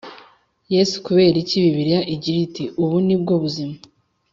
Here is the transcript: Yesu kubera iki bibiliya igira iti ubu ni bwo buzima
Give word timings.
Yesu 0.73 0.95
kubera 1.05 1.35
iki 1.43 1.55
bibiliya 1.63 2.01
igira 2.13 2.39
iti 2.47 2.63
ubu 2.83 2.97
ni 3.05 3.15
bwo 3.21 3.33
buzima 3.43 3.75